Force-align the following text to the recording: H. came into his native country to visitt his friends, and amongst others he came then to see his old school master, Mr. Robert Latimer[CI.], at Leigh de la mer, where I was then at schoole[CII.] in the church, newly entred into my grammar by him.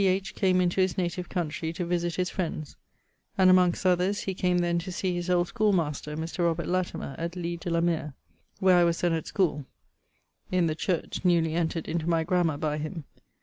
H. 0.03 0.33
came 0.33 0.59
into 0.61 0.81
his 0.81 0.97
native 0.97 1.29
country 1.29 1.71
to 1.73 1.85
visitt 1.85 2.15
his 2.15 2.31
friends, 2.31 2.75
and 3.37 3.51
amongst 3.51 3.85
others 3.85 4.21
he 4.21 4.33
came 4.33 4.57
then 4.57 4.79
to 4.79 4.91
see 4.91 5.13
his 5.13 5.29
old 5.29 5.47
school 5.49 5.73
master, 5.73 6.17
Mr. 6.17 6.39
Robert 6.43 6.65
Latimer[CI.], 6.65 7.13
at 7.19 7.35
Leigh 7.35 7.57
de 7.57 7.69
la 7.69 7.81
mer, 7.81 8.15
where 8.59 8.77
I 8.77 8.83
was 8.83 8.99
then 8.99 9.13
at 9.13 9.25
schoole[CII.] 9.25 9.63
in 10.51 10.65
the 10.65 10.73
church, 10.73 11.19
newly 11.23 11.53
entred 11.53 11.87
into 11.87 12.09
my 12.09 12.23
grammar 12.23 12.57
by 12.57 12.79
him. 12.79 13.03